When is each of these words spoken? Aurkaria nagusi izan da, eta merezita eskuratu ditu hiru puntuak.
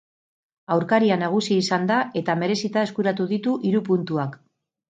Aurkaria 0.75 1.17
nagusi 1.25 1.59
izan 1.65 1.85
da, 1.93 1.99
eta 2.23 2.37
merezita 2.45 2.87
eskuratu 2.89 3.29
ditu 3.35 3.57
hiru 3.69 3.87
puntuak. 3.93 4.39